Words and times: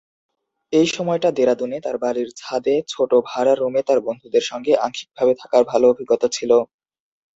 এই 0.73 0.87
সময়টা 0.95 1.29
দেরাদুনে 1.31 1.77
তার 1.85 1.97
বাড়ির 2.03 2.29
ছাদে 2.37 2.75
ছোট 2.87 3.11
ভাড়া 3.29 3.53
রুমে 3.53 3.81
তার 3.87 3.99
বন্ধুদের 4.07 4.43
সঙ্গে 4.51 4.73
আংশিকভাবে 4.85 5.33
থাকার 5.41 5.63
ভালো 5.71 5.85
অভিজ্ঞতা 5.89 6.27
ছিল। 6.31 6.51